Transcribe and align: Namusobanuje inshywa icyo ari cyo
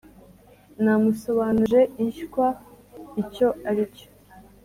Namusobanuje 0.83 1.79
inshywa 2.03 2.47
icyo 3.21 3.47
ari 3.69 3.83
cyo 3.95 4.07